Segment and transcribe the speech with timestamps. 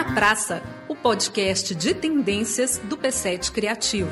[0.00, 4.08] na Praça, o podcast de tendências do P7 Criativo.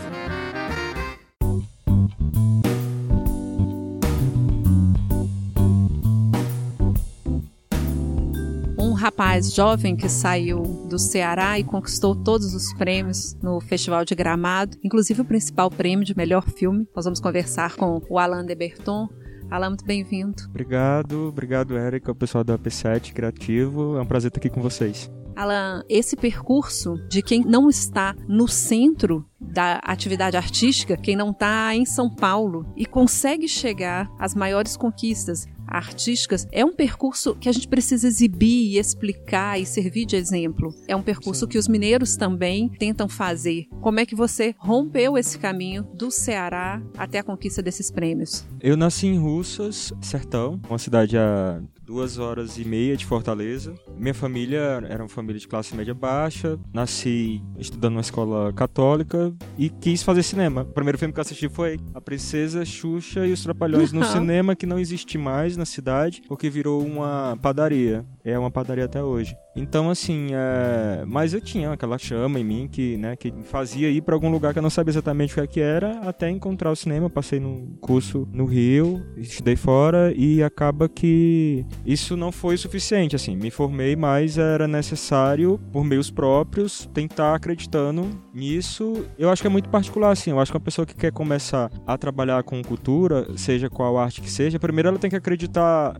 [8.78, 14.14] Um rapaz jovem que saiu do Ceará e conquistou todos os prêmios no Festival de
[14.14, 16.86] Gramado, inclusive o principal prêmio de melhor filme.
[16.94, 19.08] Nós vamos conversar com o Alain de Berton,
[19.50, 20.42] Alain, muito bem-vindo.
[20.50, 23.96] Obrigado, obrigado, Érica, o pessoal do AP7 Criativo.
[23.96, 25.10] É um prazer estar aqui com vocês.
[25.38, 31.72] Alan, esse percurso de quem não está no centro da atividade artística, quem não está
[31.76, 37.52] em São Paulo e consegue chegar às maiores conquistas artísticas, é um percurso que a
[37.52, 40.74] gente precisa exibir e explicar e servir de exemplo.
[40.86, 41.48] É um percurso Sim.
[41.48, 43.66] que os mineiros também tentam fazer.
[43.80, 48.46] Como é que você rompeu esse caminho do Ceará até a conquista desses prêmios?
[48.60, 53.74] Eu nasci em Russas, Sertão, uma cidade a duas horas e meia de Fortaleza.
[53.96, 56.58] Minha família era uma família de classe média baixa.
[56.70, 60.62] Nasci estudando numa escola católica e quis fazer cinema.
[60.62, 64.54] O primeiro filme que eu assisti foi A Princesa Xuxa e os Trapalhões no cinema,
[64.54, 68.04] que não existe mais na cidade, porque virou uma padaria.
[68.24, 69.36] É uma padaria até hoje.
[69.56, 71.04] Então, assim, é...
[71.06, 74.30] mas eu tinha aquela chama em mim que, né, que me fazia ir para algum
[74.30, 77.10] lugar que eu não sabia exatamente o que, é que era, até encontrar o cinema.
[77.10, 83.16] passei num curso no Rio, estudei fora e acaba que isso não foi suficiente.
[83.16, 89.04] Assim, me formei, mas era necessário, por meios próprios, tentar acreditando nisso.
[89.18, 90.30] Eu acho que é muito particular, assim.
[90.30, 94.20] Eu acho que uma pessoa que quer começar a trabalhar com cultura, seja qual arte
[94.20, 95.47] que seja, primeiro ela tem que acreditar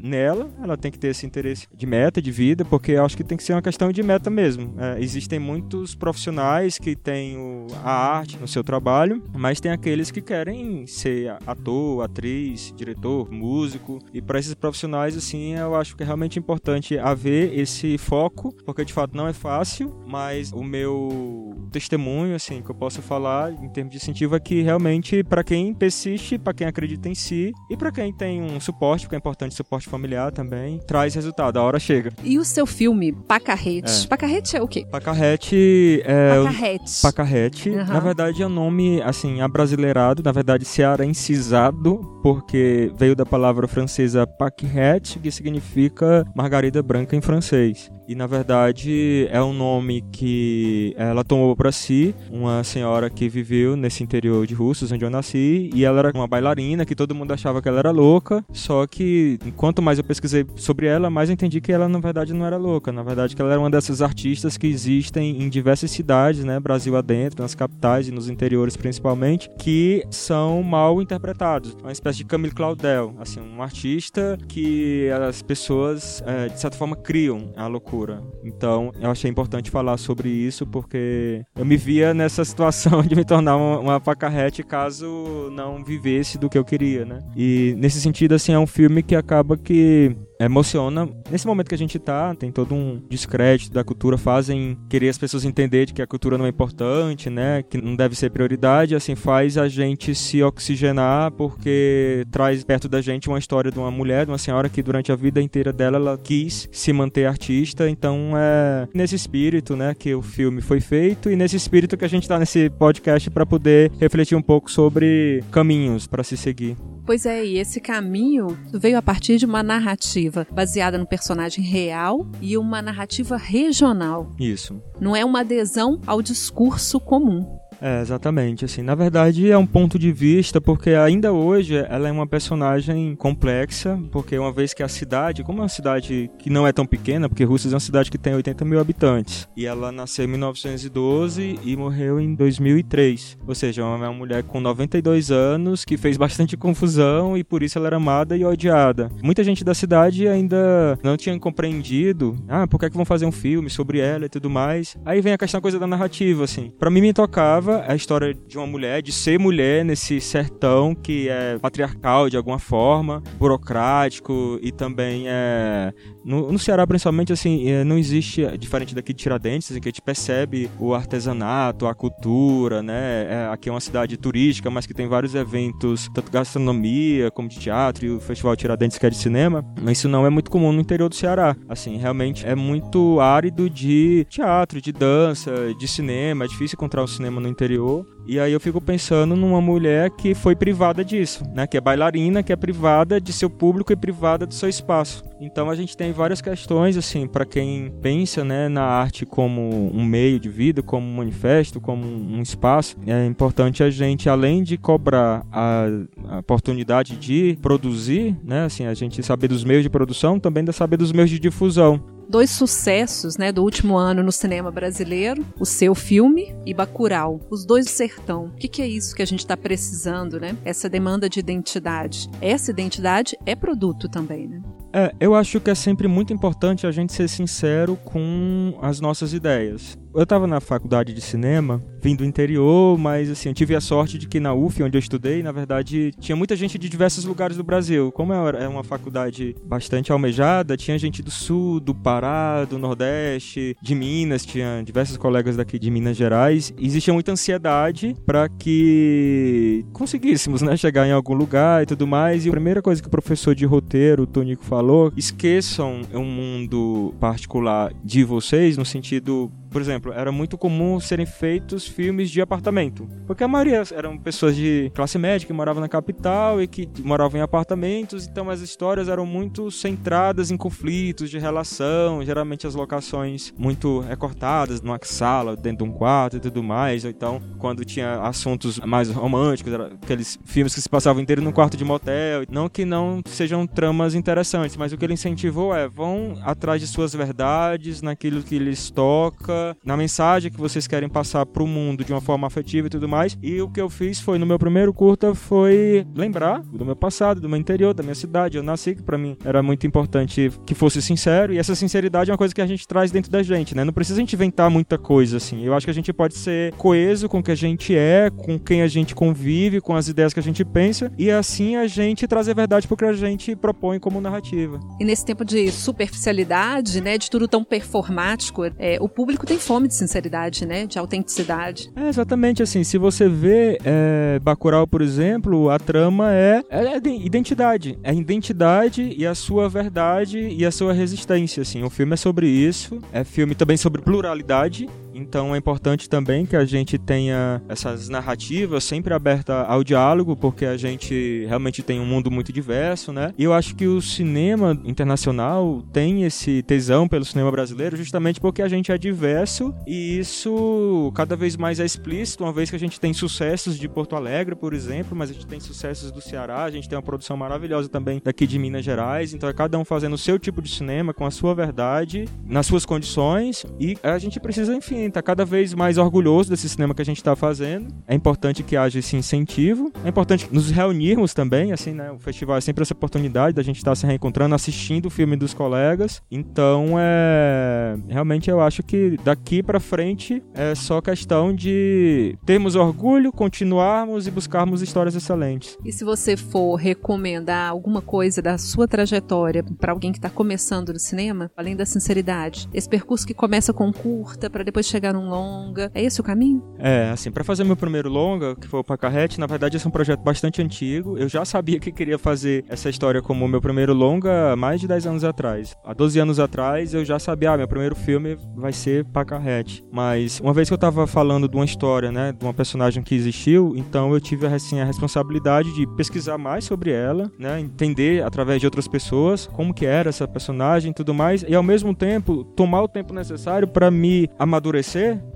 [0.01, 3.37] nela, ela tem que ter esse interesse de meta, de vida, porque acho que tem
[3.37, 4.75] que ser uma questão de meta mesmo.
[4.79, 10.11] É, existem muitos profissionais que têm o, a arte no seu trabalho, mas tem aqueles
[10.11, 13.99] que querem ser ator, atriz, diretor, músico.
[14.13, 18.85] E para esses profissionais, assim, eu acho que é realmente importante haver esse foco, porque
[18.85, 23.69] de fato não é fácil, mas o meu testemunho, assim, que eu posso falar em
[23.69, 27.77] termos de incentivo é que realmente para quem persiste, para quem acredita em si e
[27.77, 31.79] para quem tem um suporte, porque é importante suporte familiar também, traz resultado, a hora
[31.79, 32.13] chega.
[32.23, 34.05] E o seu filme, Pacarrete.
[34.05, 34.09] É.
[34.09, 34.87] Pacarrete é o quê?
[34.91, 36.43] Pacarrete é.
[36.43, 37.03] Pacarrete.
[37.03, 37.71] Pacarrete.
[37.71, 37.85] Uhum.
[37.85, 44.27] Na verdade é um nome, assim, abrasileirado, na verdade cearencisado, porque veio da palavra francesa
[44.27, 47.91] paquerete, que significa margarida branca em francês.
[48.09, 53.77] E na verdade é um nome que ela tomou para si, uma senhora que viveu
[53.77, 57.35] nesse interior de Russos, onde eu nasci, e ela era uma bailarina que todo mundo
[57.35, 61.35] achava que ela era louca, só que quanto mais eu pesquisei sobre ela, mais eu
[61.35, 64.01] entendi que ela na verdade não era louca, na verdade que ela era uma dessas
[64.01, 69.51] artistas que existem em diversas cidades, né, Brasil adentro, nas capitais e nos interiores principalmente,
[69.59, 71.77] que são mal interpretados.
[71.83, 76.97] Uma espécie de Camille Claudel, assim, um artista que as pessoas é, de certa forma
[76.97, 78.23] criam a loucura loucura.
[78.45, 83.25] Então, eu achei importante falar sobre isso porque eu me via nessa situação de me
[83.25, 87.19] tornar uma, pacarrete caso não vivesse do que eu queria, né?
[87.37, 91.09] E nesse sentido, assim, é um filme que acaba que emociona.
[91.31, 95.19] Nesse momento que a gente tá, tem todo um descrédito da cultura, fazem querer as
[95.19, 97.63] pessoas entenderem que a cultura não é importante, né?
[97.63, 103.01] Que não deve ser prioridade, assim, faz a gente se oxigenar porque traz perto da
[103.01, 105.97] gente uma história de uma mulher, de uma senhora que durante a vida inteira dela
[105.97, 111.31] ela quis se manter artista, então é nesse espírito, né, que o filme foi feito
[111.31, 115.43] e nesse espírito que a gente tá nesse podcast para poder refletir um pouco sobre
[115.51, 116.77] caminhos para se seguir.
[117.05, 122.27] Pois é, e esse caminho veio a partir de uma narrativa baseada no personagem real
[122.41, 124.31] e uma narrativa regional.
[124.39, 124.79] Isso.
[125.01, 127.59] Não é uma adesão ao discurso comum.
[127.81, 132.13] É, exatamente, assim, na verdade é um ponto de vista porque ainda hoje ela é
[132.13, 136.67] uma personagem complexa, porque uma vez que a cidade, como é uma cidade que não
[136.67, 139.93] é tão pequena, porque Rússia é uma cidade que tem 80 mil habitantes, e ela
[139.93, 145.85] nasceu em 1912 e morreu em 2003, ou seja, é uma mulher com 92 anos
[145.85, 149.11] que fez bastante confusão e por isso ela era amada e odiada.
[149.23, 153.27] Muita gente da cidade ainda não tinha compreendido, ah, por que, é que vão fazer
[153.27, 154.97] um filme sobre ela e tudo mais.
[155.05, 156.73] Aí vem a questão coisa da narrativa, assim.
[156.79, 161.29] Para mim me tocava a história de uma mulher, de ser mulher nesse sertão que
[161.29, 165.93] é patriarcal de alguma forma, burocrático e também é
[166.29, 169.91] no, no, Ceará, principalmente, assim, é, não existe, diferente daqui de Tiradentes, assim, que a
[169.91, 173.27] gente percebe o artesanato, a cultura, né?
[173.31, 177.59] É, aqui é uma cidade turística, mas que tem vários eventos, tanto gastronomia como de
[177.59, 179.65] teatro e o Festival Tiradentes, que é de cinema.
[179.81, 181.57] Mas isso não é muito comum no interior do Ceará.
[181.67, 186.45] Assim, realmente é muito árido de teatro, de dança, de cinema.
[186.45, 188.05] É difícil encontrar um cinema no interior.
[188.29, 191.67] E aí eu fico pensando numa mulher que foi privada disso, né?
[191.67, 195.25] Que é bailarina, que é privada de seu público e privada do seu espaço.
[195.41, 200.05] Então a gente tem várias questões assim para quem pensa, né, na arte como um
[200.05, 202.99] meio de vida, como um manifesto, como um espaço.
[203.07, 205.87] É importante a gente, além de cobrar a,
[206.29, 210.99] a oportunidade de produzir, né, assim, a gente saber dos meios de produção, também saber
[210.99, 215.95] dos meios de difusão dois sucessos né, do último ano no cinema brasileiro, o seu
[215.95, 218.47] filme e Bacurau, os dois do sertão.
[218.47, 220.57] O que, que é isso que a gente está precisando, né?
[220.65, 222.29] Essa demanda de identidade.
[222.41, 224.63] Essa identidade é produto também, né?
[224.93, 229.33] É, eu acho que é sempre muito importante a gente ser sincero com as nossas
[229.35, 229.99] ideias.
[230.15, 234.19] Eu estava na faculdade de cinema, vim do interior, mas assim, eu tive a sorte
[234.19, 237.57] de que na UF, onde eu estudei, na verdade, tinha muita gente de diversos lugares
[237.57, 238.11] do Brasil.
[238.13, 243.95] Como é uma faculdade bastante almejada, tinha gente do sul, do Pará, do Nordeste, de
[243.95, 246.73] Minas, tinha diversos colegas daqui de Minas Gerais.
[246.79, 252.47] E existia muita ansiedade para que conseguíssemos, né, chegar em algum lugar e tudo mais.
[252.47, 257.15] E a primeira coisa que o professor de roteiro, o Tonico, falou esqueçam um mundo
[257.21, 263.09] particular de vocês, no sentido por exemplo, era muito comum serem feitos filmes de apartamento.
[263.27, 267.39] Porque a maioria eram pessoas de classe média que moravam na capital e que moravam
[267.39, 273.53] em apartamentos, então as histórias eram muito centradas em conflitos de relação, geralmente as locações
[273.57, 277.05] muito recortadas, numa sala, dentro de um quarto e tudo mais.
[277.05, 279.73] Ou então, quando tinha assuntos mais românticos,
[280.03, 282.45] aqueles filmes que se passavam inteiro num quarto de motel.
[282.51, 286.87] Não que não sejam tramas interessantes, mas o que ele incentivou é vão atrás de
[286.87, 292.05] suas verdades, naquilo que lhes toca na mensagem que vocês querem passar para o mundo
[292.05, 293.37] de uma forma afetiva e tudo mais.
[293.43, 297.41] E o que eu fiz foi, no meu primeiro curta, foi lembrar do meu passado,
[297.41, 298.57] do meu interior, da minha cidade.
[298.57, 301.53] Eu nasci, que para mim era muito importante que fosse sincero.
[301.53, 303.85] E essa sinceridade é uma coisa que a gente traz dentro da gente, né?
[303.85, 305.65] Não precisa a gente inventar muita coisa, assim.
[305.65, 308.59] Eu acho que a gente pode ser coeso com o que a gente é, com
[308.59, 311.13] quem a gente convive, com as ideias que a gente pensa.
[311.19, 314.79] E assim a gente trazer verdade porque a gente propõe como narrativa.
[315.01, 317.19] E nesse tempo de superficialidade, né?
[317.19, 320.87] De tudo tão performático, é, o público tem fome de sinceridade, né?
[320.87, 321.91] De autenticidade.
[321.97, 322.85] É, exatamente assim.
[322.85, 327.99] Se você vê é, Bacurau, por exemplo, a trama é, é identidade.
[328.05, 331.83] É identidade e a sua verdade e a sua resistência, assim.
[331.83, 333.01] O filme é sobre isso.
[333.11, 334.87] É filme também sobre pluralidade.
[335.19, 340.65] Então é importante também que a gente tenha essas narrativas sempre abertas ao diálogo, porque
[340.65, 343.35] a gente realmente tem um mundo muito diverso, né?
[343.37, 348.63] E eu acho que o cinema internacional tem esse tesão pelo cinema brasileiro justamente porque
[348.63, 352.79] a gente é diverso e isso cada vez mais é explícito, uma vez que a
[352.79, 356.63] gente tem sucessos de Porto Alegre, por exemplo, mas a gente tem sucessos do Ceará,
[356.63, 359.85] a gente tem uma produção maravilhosa também daqui de Minas Gerais, então é cada um
[359.85, 364.19] fazendo o seu tipo de cinema com a sua verdade, nas suas condições e a
[364.19, 367.89] gente precisa, enfim, está cada vez mais orgulhoso desse cinema que a gente está fazendo.
[368.07, 369.93] É importante que haja esse incentivo.
[370.05, 372.11] É importante nos reunirmos também, assim, né?
[372.11, 375.37] O festival é sempre essa oportunidade da gente estar tá se reencontrando, assistindo o filme
[375.37, 376.23] dos colegas.
[376.31, 383.33] Então, é realmente eu acho que daqui para frente é só questão de termos orgulho,
[383.33, 385.77] continuarmos e buscarmos histórias excelentes.
[385.85, 390.93] E se você for recomendar alguma coisa da sua trajetória para alguém que está começando
[390.93, 395.29] no cinema, além da sinceridade, esse percurso que começa com curta para depois chegar num
[395.29, 395.91] longa.
[395.95, 396.63] É esse o caminho?
[396.79, 399.89] É, assim, para fazer meu primeiro longa, que foi o Pacarrete, na verdade esse é
[399.89, 401.19] um projeto bastante antigo.
[401.19, 404.89] Eu já sabia que queria fazer essa história como meu primeiro longa há mais de
[404.89, 405.77] 10 anos atrás.
[405.85, 409.85] Há 12 anos atrás eu já sabia, ah, meu primeiro filme vai ser Pacarrete.
[409.93, 413.15] Mas uma vez que eu tava falando de uma história, né, de uma personagem que
[413.15, 418.61] existiu, então eu tive assim, a responsabilidade de pesquisar mais sobre ela, né, entender através
[418.61, 422.45] de outras pessoas como que era essa personagem e tudo mais, e ao mesmo tempo
[422.45, 424.78] tomar o tempo necessário para me amadurecer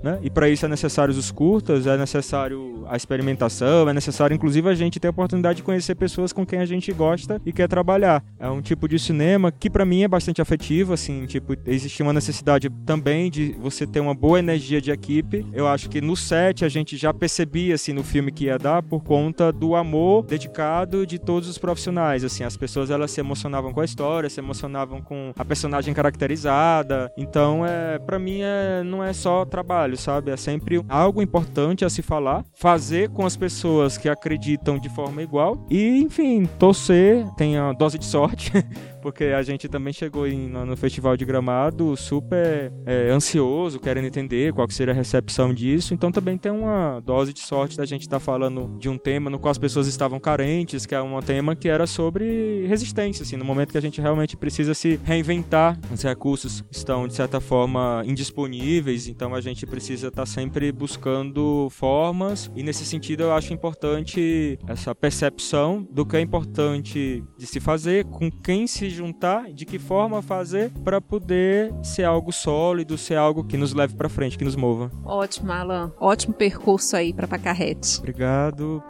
[0.03, 0.19] né?
[0.21, 4.73] E para isso é necessário os curtas, é necessário a experimentação, é necessário inclusive a
[4.73, 8.23] gente ter a oportunidade de conhecer pessoas com quem a gente gosta e quer trabalhar.
[8.39, 12.13] É um tipo de cinema que para mim é bastante afetivo, assim, tipo, existe uma
[12.13, 15.45] necessidade também de você ter uma boa energia de equipe.
[15.53, 18.81] Eu acho que no set a gente já percebia assim no filme que ia dar
[18.83, 23.73] por conta do amor dedicado de todos os profissionais, assim, as pessoas elas se emocionavam
[23.73, 27.11] com a história, se emocionavam com a personagem caracterizada.
[27.17, 30.31] Então, é, para mim é não é só trabalho, sabe?
[30.31, 35.21] É sempre algo importante a se falar, fazer com as pessoas que acreditam de forma
[35.21, 38.51] igual e, enfim, torcer, tenha dose de sorte
[39.03, 44.53] porque a gente também chegou em, no Festival de Gramado super é, ansioso, querendo entender
[44.53, 45.93] qual que seria a recepção disso.
[45.93, 49.29] Então também tem uma dose de sorte da gente estar tá falando de um tema
[49.29, 53.35] no qual as pessoas estavam carentes, que é um tema que era sobre resistência, assim,
[53.35, 58.03] no momento que a gente realmente precisa se reinventar, os recursos estão de certa forma
[58.05, 63.53] indisponíveis, então a gente precisa estar tá sempre buscando formas e nesse sentido eu acho
[63.53, 69.65] importante essa percepção do que é importante de se fazer, com quem se juntar, de
[69.65, 74.37] que forma fazer para poder ser algo sólido, ser algo que nos leve para frente,
[74.37, 74.91] que nos mova.
[75.03, 75.91] Ótimo, Alan.
[75.99, 77.99] Ótimo percurso aí para Pacarrete.
[77.99, 78.83] Obrigado.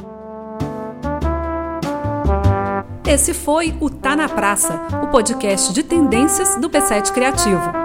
[3.05, 7.83] Esse foi o Tá na Praça, o podcast de tendências do P7 Criativo.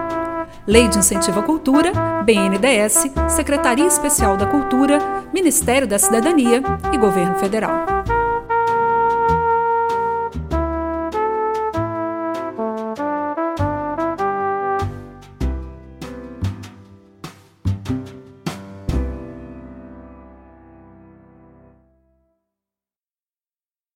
[0.66, 1.92] Lei de Incentivo à Cultura,
[2.24, 4.98] BNDES, Secretaria Especial da Cultura,
[5.32, 7.87] Ministério da Cidadania e Governo Federal.